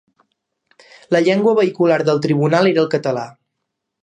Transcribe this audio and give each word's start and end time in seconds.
La 1.15 1.21
llengua 1.27 1.53
vehicular 1.61 2.01
del 2.09 2.25
Tribunal 2.27 2.71
era 2.73 2.87
el 2.87 2.93
català. 2.97 3.29